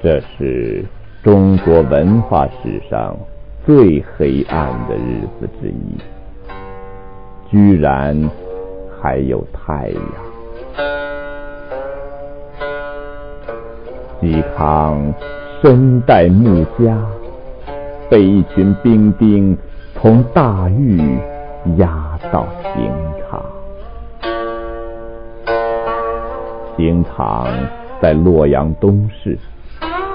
[0.00, 0.84] 这是
[1.24, 3.16] 中国文化史上
[3.66, 5.98] 最黑暗的日子之一，
[7.50, 8.30] 居然
[9.00, 10.02] 还有太阳。
[14.20, 15.12] 嵇康
[15.60, 16.96] 身带木枷，
[18.08, 19.58] 被一群兵丁
[19.94, 21.18] 从大狱
[21.76, 22.92] 押到刑
[23.28, 23.44] 场。
[26.76, 27.48] 刑场
[28.00, 29.36] 在洛阳东市。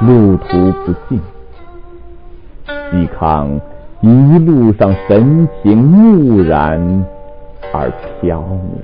[0.02, 1.22] 路途不尽，
[2.92, 3.60] 嵇康
[4.02, 7.06] 一路上神情木然
[7.72, 8.84] 而飘渺。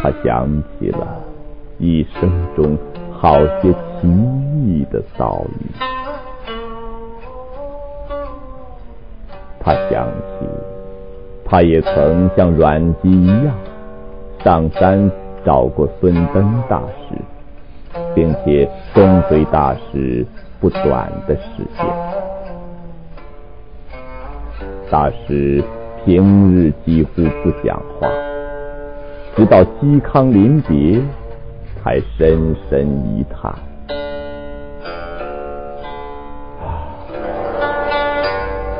[0.00, 1.06] 他想起了
[1.78, 2.78] 一生中
[3.12, 4.08] 好些奇
[4.64, 5.66] 异的遭遇。
[9.62, 10.06] 他想
[10.38, 10.46] 起，
[11.44, 13.54] 他也曾像阮籍一样
[14.42, 15.10] 上山
[15.44, 17.14] 找过孙登大师。
[18.14, 20.26] 并且跟随大师
[20.60, 21.86] 不短的时间，
[24.90, 25.62] 大师
[26.04, 28.08] 平日几乎不讲话，
[29.36, 31.00] 直到嵇康临别，
[31.82, 32.86] 才深深
[33.16, 33.54] 一叹：“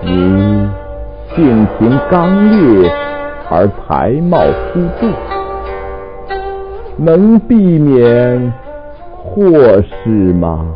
[0.02, 0.68] 你
[1.34, 2.90] 性情刚烈
[3.48, 5.12] 而才貌出众，
[6.96, 8.52] 能避免。”
[9.22, 10.66] 祸事吗？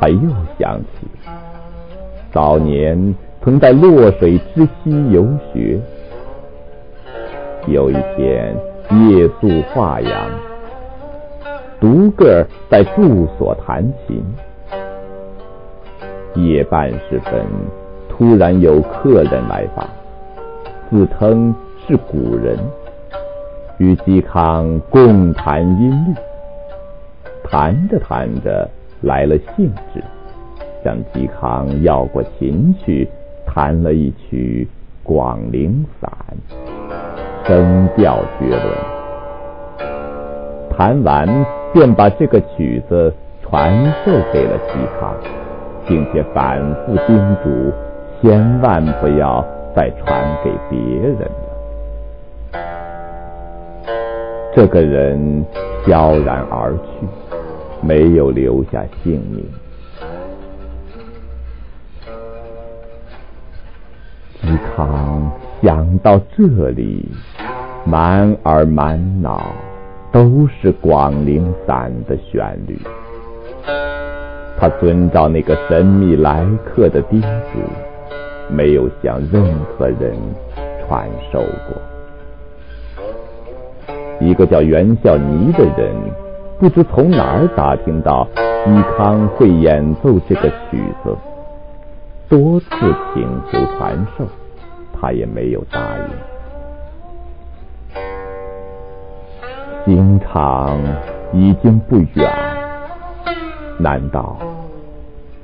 [0.00, 0.18] 他又
[0.58, 1.08] 想起
[2.32, 5.80] 早年曾在洛水之西游学，
[7.68, 8.54] 有一天
[9.08, 10.28] 夜宿华阳，
[11.80, 14.22] 独个在住所弹琴。
[16.34, 17.46] 夜半时分，
[18.08, 19.88] 突然有客人来访，
[20.90, 21.54] 自称
[21.86, 22.58] 是古人。
[23.78, 26.14] 与嵇康共弹音律，
[27.50, 28.68] 弹着弹着
[29.02, 30.02] 来了兴致，
[30.84, 33.08] 向嵇康要过琴去，
[33.44, 34.68] 弹了一曲
[35.06, 36.10] 《广陵散》，
[37.48, 38.62] 声调绝伦。
[40.76, 41.28] 弹完
[41.72, 43.72] 便把这个曲子传
[44.04, 45.14] 授给了嵇康，
[45.86, 47.72] 并且反复叮嘱，
[48.20, 51.28] 千万不要再传给别人。
[54.54, 55.44] 这个人
[55.84, 57.06] 飘然而去，
[57.80, 59.44] 没有留下姓名。
[64.42, 65.30] 嵇康
[65.62, 67.08] 想到这里，
[67.84, 69.42] 满耳满脑
[70.12, 72.78] 都是《广陵散》的旋律。
[74.56, 77.58] 他遵照那个神秘来客的叮嘱，
[78.48, 80.14] 没有向任何人
[80.86, 81.93] 传授过。
[84.24, 85.94] 一个叫袁孝尼的人，
[86.58, 88.26] 不知从哪儿打听到
[88.66, 91.14] 嵇康会演奏这个曲子，
[92.26, 92.66] 多次
[93.12, 94.24] 请求传授，
[94.98, 96.04] 他也没有答应。
[99.84, 100.80] 刑场
[101.34, 102.32] 已经不远，
[103.78, 104.38] 难道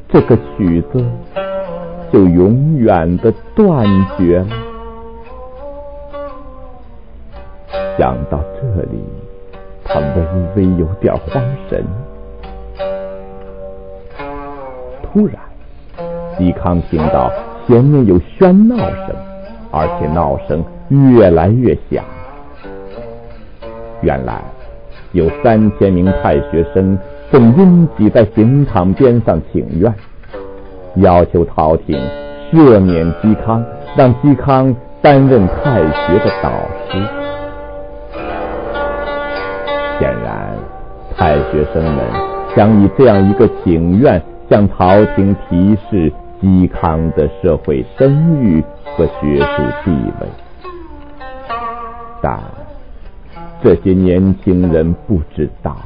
[0.08, 1.04] 这个曲子
[2.10, 3.86] 就永远的断
[4.16, 4.46] 绝了？
[8.00, 8.98] 想到这里，
[9.84, 11.84] 他微微有点慌神。
[15.02, 15.36] 突然，
[16.38, 17.30] 嵇康听到
[17.66, 19.14] 前面有喧闹声，
[19.70, 22.02] 而且闹声越来越响。
[24.00, 24.40] 原来，
[25.12, 26.98] 有三千名太学生
[27.30, 29.94] 正拥挤在刑场边上请愿，
[30.94, 32.00] 要求朝廷
[32.50, 33.62] 赦免嵇康，
[33.94, 36.50] 让嵇康担任太学的导
[36.88, 37.19] 师。
[40.00, 40.56] 显然，
[41.14, 42.02] 太学生们
[42.56, 46.10] 想以这样一个请愿向朝廷提示
[46.42, 48.64] 嵇康的社会声誉
[48.96, 50.26] 和学术地位，
[52.22, 52.40] 但
[53.62, 55.76] 这些年轻人不知道，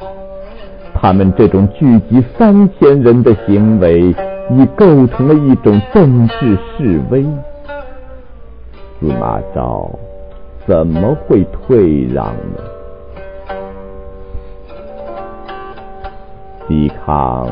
[0.94, 4.14] 他们这种聚集三千人的行为
[4.50, 7.24] 已构成了一种政治示威。
[9.00, 9.90] 司马昭
[10.64, 12.62] 怎么会退让呢？
[16.68, 17.48] 嵇康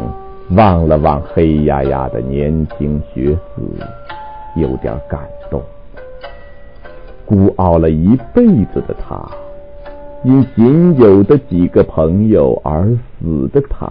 [0.51, 3.63] 望了望黑压压的年轻学子，
[4.57, 5.21] 有点感
[5.51, 5.63] 动。
[7.25, 9.23] 孤傲了一辈子的他，
[10.25, 13.91] 因仅有的几个朋友而死的他，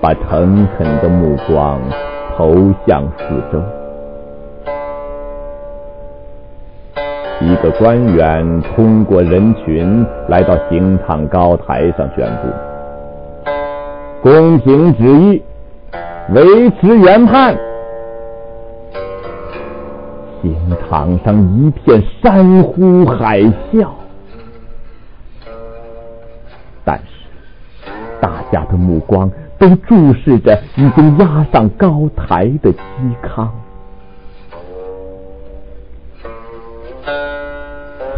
[0.00, 1.80] 把诚恳的目光
[2.36, 3.60] 投向四周。
[7.42, 12.48] 一个官员通过人群来到刑场高台上宣布
[14.22, 15.42] ：“宫廷旨意，
[16.34, 17.56] 维持原判。”
[20.42, 20.54] 刑
[20.88, 23.40] 场上一片山呼海
[23.72, 23.88] 啸，
[26.84, 27.04] 但是
[28.20, 33.52] 大家的目光都注视着已经押上高台的嵇康。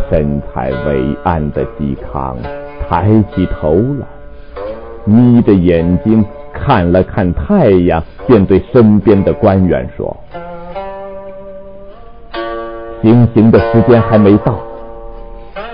[0.08, 2.36] 身材伟岸的嵇康
[2.88, 4.06] 抬起头来，
[5.04, 10.16] 眯着眼睛看了看太阳，便对身边的官员说。
[13.02, 14.58] 行刑的时间还没到，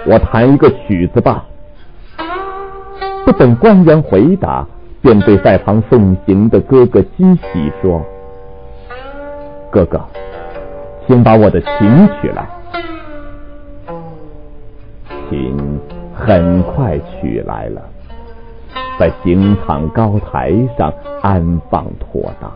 [0.06, 1.44] 我弹一个曲子吧。
[3.26, 4.66] 不等官员回答，
[5.02, 8.02] 便对在旁送行的哥哥姬喜说
[9.70, 10.00] ：“哥哥，
[11.06, 12.48] 请把我的琴取来。”
[15.28, 15.78] 琴
[16.14, 17.82] 很快取来了，
[18.98, 20.92] 在刑场高台上
[21.22, 22.52] 安放妥当。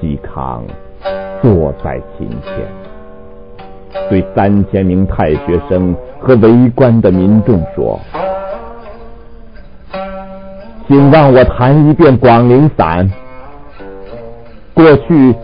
[0.00, 0.64] 嵇康
[1.40, 2.52] 坐在琴前。
[4.08, 8.00] 对三千名太学生和围观的民众说
[10.88, 13.08] ：“请让我弹一遍《广陵散》。
[14.74, 15.34] 过去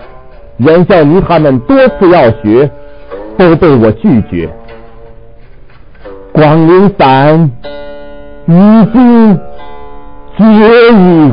[0.56, 2.70] 袁孝仪他们多次要学，
[3.36, 4.48] 都被我拒绝。
[6.32, 7.50] 《广陵散》
[8.46, 9.38] 已经
[10.38, 10.44] 绝
[10.92, 11.32] 矣。”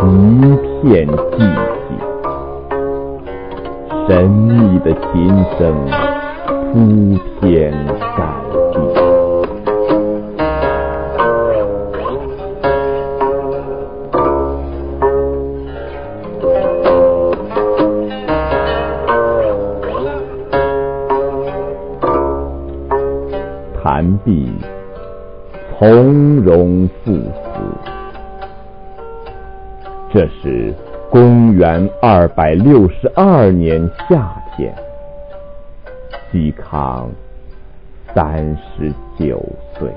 [0.00, 0.06] 一
[0.80, 1.36] 片寂
[1.88, 1.88] 静，
[4.06, 5.06] 神秘的琴
[5.58, 5.60] 声
[6.72, 6.74] 铺
[7.40, 7.46] 天
[8.16, 8.18] 盖
[8.52, 8.57] 地
[24.28, 24.28] 地。
[24.28, 24.46] 弹毕，
[25.78, 27.60] 从容赴死。
[30.12, 30.74] 这是
[31.10, 34.74] 公元二百六十二年夏天，
[36.30, 37.10] 嵇康
[38.14, 39.42] 三十九
[39.78, 39.90] 岁。